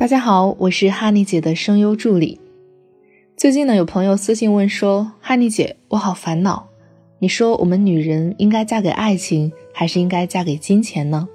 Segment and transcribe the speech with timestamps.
[0.00, 2.40] 大家好，我是哈尼姐的声优助理。
[3.36, 6.70] 最近呢，有朋友私信问说：“哈尼姐，我好烦恼，
[7.18, 11.28] 你说我们女人应该嫁给爱情，还是应该嫁给金钱呢？”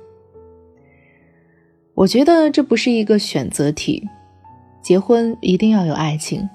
[1.93, 4.09] 我觉得这不是一个选择题，
[4.82, 6.50] 结婚一定要有爱情。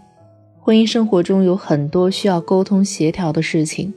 [0.59, 3.95] 婚姻生活中有很多需要沟通协调的事情，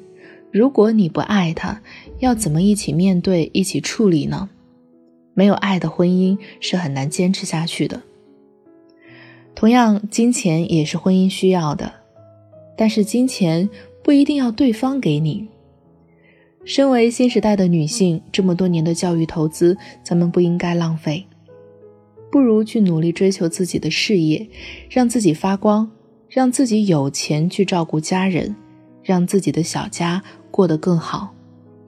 [0.51, 1.81] 如果你不爱他，
[2.19, 4.51] 要怎么一起面对、一起处理呢？
[5.33, 8.01] 没有爱的婚姻是很难坚持下去的。
[9.55, 11.93] 同样，金钱也是婚姻需要的，
[12.75, 13.69] 但是金钱
[14.03, 15.47] 不一定要对方给你。
[16.65, 21.25] 身为新时代的女性，这么多年的教育投资，咱们不应该浪费，
[22.31, 24.47] 不如去努力追求自己的事业，
[24.89, 25.91] 让自己发光，
[26.29, 28.55] 让自己有钱去照顾家人，
[29.03, 31.33] 让自己的小家过得更好，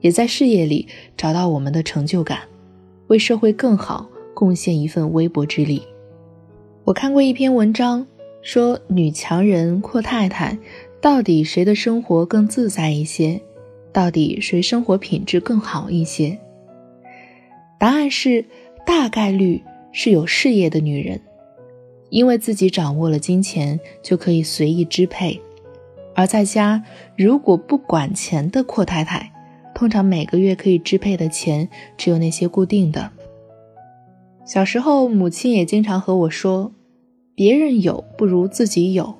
[0.02, 2.40] 也在事业里找到我们的成就感。
[3.08, 5.82] 为社会更好贡献一份微薄之力。
[6.84, 8.06] 我看过一篇文章，
[8.42, 10.56] 说女强人阔太太，
[11.00, 13.40] 到底谁的生活更自在一些？
[13.92, 16.38] 到底谁生活品质更好一些？
[17.78, 18.44] 答案是，
[18.84, 21.20] 大概率是有事业的女人，
[22.10, 25.40] 因为自己掌握了金钱，就可以随意支配；
[26.14, 26.82] 而在家
[27.16, 29.32] 如果不管钱的阔太太。
[29.76, 33.10] 通常每个月可以支配的钱只有那些固定的。
[34.46, 36.72] 小时候，母亲也经常和我说
[37.36, 39.14] ：“别人有不如自己有，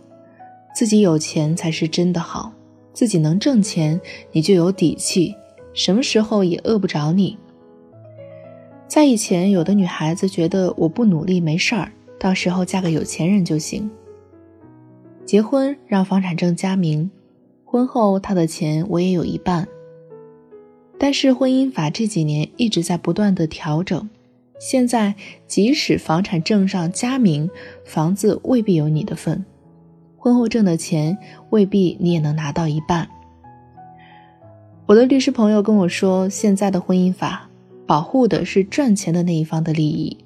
[0.74, 2.54] 自己有钱才是真的好，
[2.94, 4.00] 自己能挣钱，
[4.32, 5.34] 你就有底气，
[5.74, 7.36] 什么时候也饿不着你。”
[8.88, 13.90] 在以前，有的女孩子觉得我不努力没事儿，到时候嫁个有钱人就行。
[15.26, 17.10] 结婚让房产证加名，
[17.62, 19.68] 婚后他的钱我也有一半。
[20.98, 24.08] 但是婚姻法这几年一直在不断的调整，
[24.58, 25.14] 现在
[25.46, 27.50] 即使房产证上加名，
[27.84, 29.44] 房子未必有你的份，
[30.16, 31.18] 婚后挣的钱
[31.50, 33.08] 未必你也能拿到一半。
[34.86, 37.50] 我的律师朋友跟我说，现在的婚姻法
[37.86, 40.16] 保护的是赚钱的那一方的利益，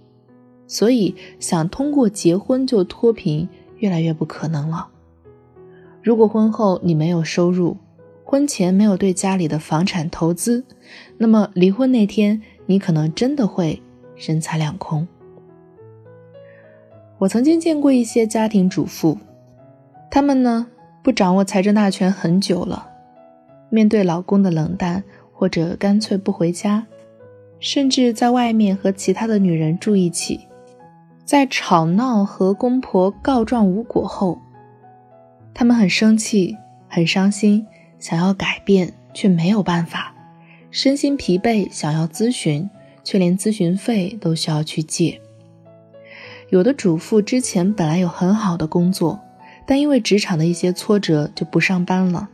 [0.66, 3.48] 所以想通过结婚就脱贫
[3.78, 4.88] 越来越不可能了。
[6.02, 7.76] 如果婚后你没有收入，
[8.30, 10.64] 婚前没有对家里的房产投资，
[11.18, 13.82] 那么离婚那天你可能真的会
[14.16, 15.08] 人财两空。
[17.18, 19.18] 我曾经见过一些家庭主妇，
[20.12, 20.68] 他们呢
[21.02, 22.88] 不掌握财政大权很久了，
[23.68, 25.02] 面对老公的冷淡
[25.32, 26.86] 或者干脆不回家，
[27.58, 30.46] 甚至在外面和其他的女人住一起，
[31.24, 34.38] 在吵闹和公婆告状无果后，
[35.52, 37.66] 他们很生气，很伤心。
[38.00, 40.12] 想要改变却没有办法，
[40.72, 42.68] 身心疲惫，想要咨询
[43.04, 45.20] 却连咨询费都需要去借。
[46.48, 49.20] 有的主妇之前本来有很好的工作，
[49.66, 52.28] 但因为职场的一些挫折就不上班了，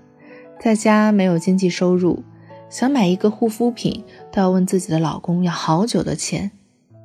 [0.58, 2.22] 在家没有经济收入，
[2.70, 6.50] 想买一个护肤品都要问自己的老公要好久的钱，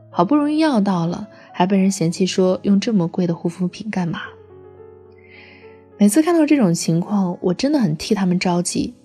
[0.10, 4.22] 好不容易要到了，还被人嫌弃说用这么贵的护肤品干嘛？
[6.02, 8.96] 每次看到这种情况，我真的很替他们着急，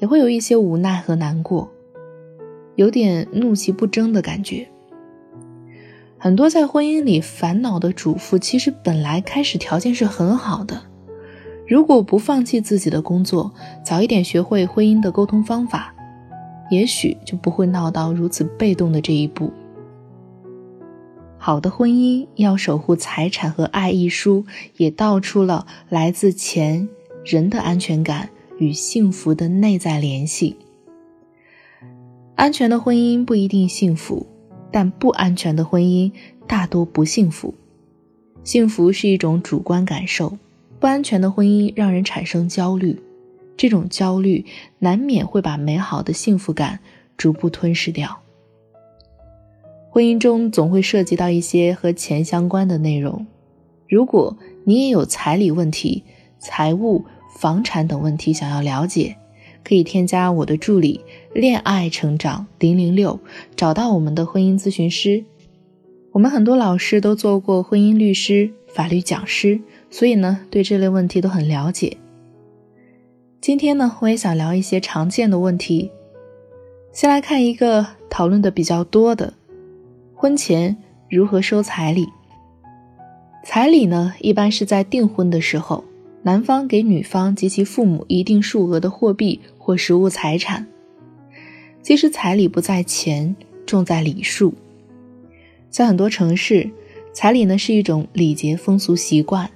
[0.00, 1.70] 也会有一些无奈和难过，
[2.74, 4.68] 有点怒其不争的感觉。
[6.18, 10.82] 很多在婚姻里烦恼的主妇，其实本来开始条件是很好的，
[11.66, 15.94] 如果不放弃自己的工作，早一点学会婚姻的沟通方法，
[16.70, 19.50] 也许就不会闹到如此被动的这一步。
[21.42, 24.44] 好的婚姻要守护财产和爱，一书
[24.76, 26.86] 也道出了来自钱
[27.24, 28.28] 人的安全感
[28.58, 30.54] 与幸福的内在联系。
[32.34, 34.26] 安全的婚姻不一定幸福，
[34.70, 36.12] 但不安全的婚姻
[36.46, 37.54] 大多不幸福。
[38.44, 40.36] 幸福是一种主观感受，
[40.78, 43.00] 不安全的婚姻让人产生焦虑，
[43.56, 44.44] 这种焦虑
[44.78, 46.80] 难免会把美好的幸福感
[47.16, 48.20] 逐步吞噬掉。
[49.92, 53.26] 婚姻中总会涉及到一些和钱相关的内容，
[53.88, 56.04] 如果你也有彩礼问题、
[56.38, 57.04] 财务、
[57.36, 59.16] 房产等问题想要了解，
[59.64, 61.00] 可以添加我的助理
[61.34, 63.18] “恋爱成长零零六”，
[63.56, 65.24] 找到我们的婚姻咨询师。
[66.12, 69.60] 我们很多老师都做过婚姻律师、法律讲师，
[69.90, 71.96] 所以呢，对这类问题都很了解。
[73.40, 75.90] 今天呢，我也想聊一些常见的问题。
[76.92, 79.34] 先来看一个讨论的比较多的。
[80.20, 80.76] 婚前
[81.08, 82.06] 如何收彩礼？
[83.42, 85.82] 彩礼呢，一般是在订婚的时候，
[86.22, 90.66] 男方给女方及其父母一定数额的货币或实物财产。
[91.80, 93.34] 其实彩礼不在钱，
[93.64, 94.52] 重在礼数。
[95.70, 96.70] 在很多城市，
[97.14, 99.50] 彩礼呢是一种礼节风俗习惯，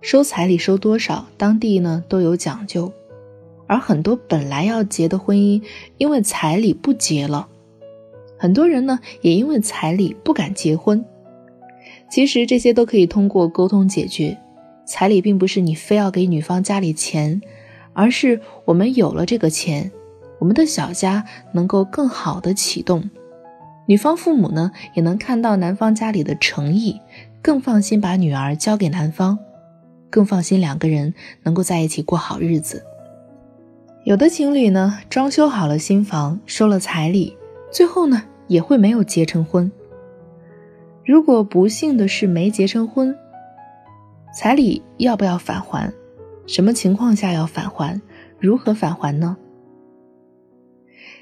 [0.00, 2.92] 收彩礼收多少，当地呢都有讲究。
[3.68, 5.62] 而很多本来要结的婚姻，
[5.96, 7.46] 因为彩礼不结了。
[8.42, 11.04] 很多人呢也因为彩礼不敢结婚。
[12.10, 14.36] 其实这些都可以通过沟通解决。
[14.84, 17.40] 彩礼并不是你非要给女方家里钱，
[17.92, 19.92] 而是我们有了这个钱，
[20.40, 23.08] 我们的小家能够更好的启动。
[23.86, 27.00] 女方父母呢也能看到男方家里的诚意，
[27.40, 29.38] 更放心把女儿交给男方，
[30.10, 32.84] 更放心两个人能够在一起过好日子。
[34.02, 37.36] 有的情侣呢装修好了新房，收了彩礼，
[37.70, 39.70] 最后呢也会没有结成婚。
[41.04, 43.14] 如果不幸的是没结成婚，
[44.34, 45.92] 彩礼要不要返还？
[46.46, 48.00] 什么情况下要返还？
[48.38, 49.36] 如何返还呢？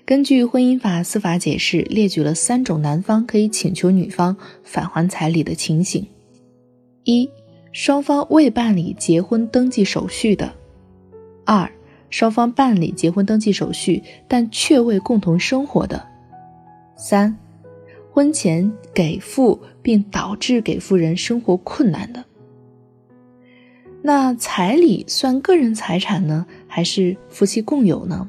[0.05, 6.07] 根据婚姻法司法解释，列举了三种男方可以请求女方返还彩礼的情形：
[7.05, 7.31] 一、
[7.73, 10.49] 双方未办理结婚登记手续的；
[11.45, 11.71] 二、
[12.09, 15.99] 双方办理结婚登记手续但却未共同生活的；
[17.03, 17.35] 三、
[18.13, 22.23] 婚前给付并导致给付人生活困难的。
[24.03, 28.29] 那彩礼算个人财产呢，还是夫妻共有呢？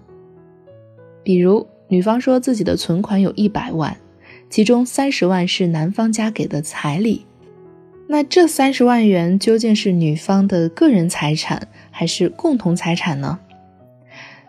[1.21, 3.97] 比如，女方说自己的存款有一百万，
[4.49, 7.25] 其中三十万是男方家给的彩礼，
[8.07, 13.37] 那这三十万元究竟是女方的个人财产还是共同财产呢？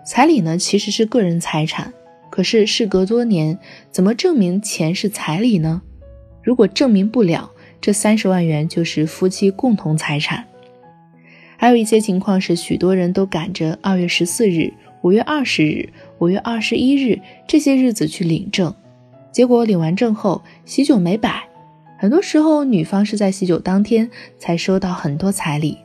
[0.07, 1.93] 彩礼呢其实是个人财产，
[2.32, 3.58] 可是事隔多年，
[3.90, 5.82] 怎么证明钱是彩礼呢？
[6.43, 10.46] 如果证明不了，这三十万元就是夫妻共同财产。
[11.58, 15.90] 还有一些情况是，许多人都赶着二月十四日、五月二十日。
[16.20, 18.75] 五月二十一日这些日子去领证，
[19.31, 21.46] 结果领完证后喜酒没摆，
[21.99, 25.76] 很多时候女方是在喜酒当天才收到很多彩礼。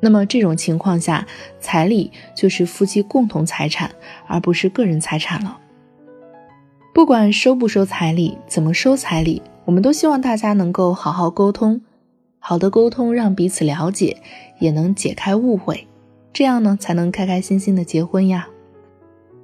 [0.00, 1.26] 那么这种情况下，
[1.60, 3.90] 彩礼就是夫妻共同财产，
[4.26, 5.60] 而不是个人财产了。
[6.94, 11.80] 不管收不收彩礼，怎么收彩礼，我们都希望大家能够好好沟通，
[12.38, 14.18] 好的沟通让彼此了解，
[14.58, 15.86] 也能解开误会，
[16.34, 18.46] 这样呢才能开开心心的结婚呀。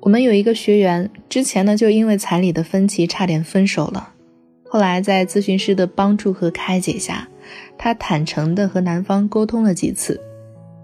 [0.01, 4.13] 我们有一个学员，之前呢就因为彩礼的分歧差点分手了。
[4.69, 7.27] 后来在咨询师的帮助和开解下，
[7.79, 10.21] 她坦诚的和男方沟通了几次，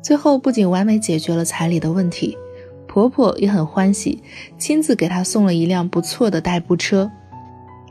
[0.03, 2.39] 最后不仅完美解决了彩礼的问题，
[2.95, 4.23] 婆婆也很欢喜，
[4.57, 7.11] 亲自给她送了一辆不错的代步车。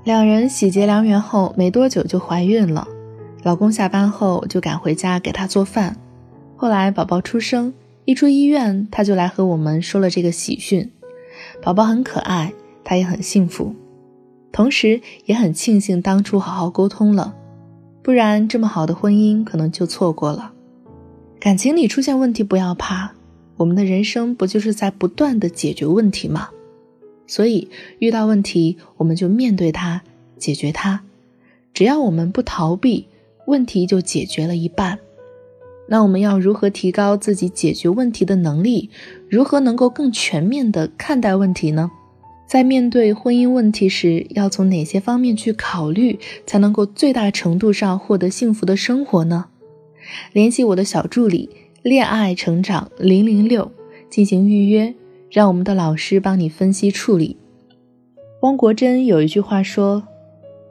[0.06, 2.88] 两人喜结良缘后没多久就怀孕了，
[3.44, 5.98] 老公下班后就赶回家给她做饭。
[6.56, 7.74] 后来宝宝出生，
[8.06, 10.90] 一出医院，她就来和我们说了这个喜讯。
[11.62, 12.54] 宝宝很可爱，
[12.86, 13.76] 她也很幸福，
[14.54, 17.36] 同时也很庆幸当初好好沟通了，
[18.02, 20.54] 不然这么好的婚姻可能就错过了。
[21.42, 23.12] 感情里出现问题不要怕，
[23.58, 26.50] 我们的人生不就是在不断的解决问题吗？
[27.28, 27.70] 所以
[28.00, 30.02] 遇到问题我们就面对它，
[30.38, 31.02] 解决它。
[31.74, 33.08] 只要我们不逃避，
[33.48, 35.00] 问题就解决了一半。
[35.88, 38.90] 那我们要如何提高自己解决问题的能力？
[39.30, 41.92] 如何能够更全面的看待问题呢？
[42.48, 49.46] 在面对婚姻问题时，要从哪些方面去考虑，才能够最大程度上获得幸福的生活呢？
[50.34, 51.50] 联系我的小助理
[51.84, 53.70] “恋爱成长零零六”
[54.10, 54.94] 进行预约，
[55.30, 57.36] 让我们的老师帮你分析处理。
[58.42, 60.08] 汪国真有一句话说：“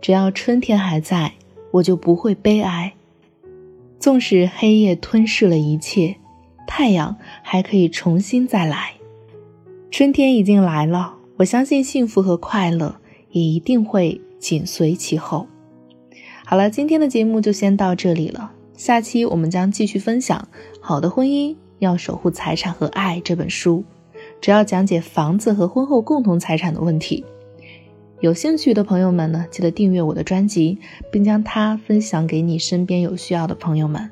[0.01, 1.35] 只要春天还在，
[1.71, 2.95] 我就不会悲哀。”
[4.01, 6.17] 纵使黑夜吞噬了一切，
[6.67, 8.95] 太阳还可以重新再来。
[9.91, 12.97] 春天已经来了，我相信幸福和快乐
[13.33, 15.47] 也一定会紧随其后。
[16.47, 18.53] 好了，今天的节目就先到这里了。
[18.83, 20.49] 下期我们将继续分享
[20.81, 23.85] 《好的婚姻要守护财产和爱》这本书，
[24.41, 27.25] 主要讲解房子和婚后共同财产的问题。
[28.19, 30.81] 有兴趣的朋友们呢，记得订阅我的专辑，
[31.13, 34.11] 并将它分享给你身边有需要的朋友们。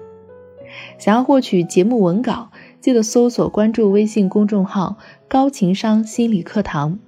[1.00, 7.00] 想要获取节目文稿，记得搜索关注微信公众号“高情商心理课堂”。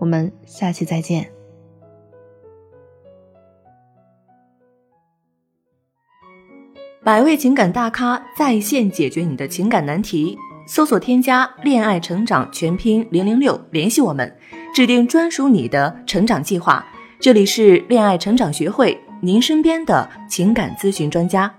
[0.00, 1.39] 我们下期再见。
[7.02, 14.30] 百位情感大咖在线解决你的情感难题，搜索添加“恋爱成长全拼零零六”，联系我们。
[14.74, 16.84] 制定专属你的成长计划。
[17.18, 21.50] 这里是恋爱成长学会，您身边的情感咨询专家。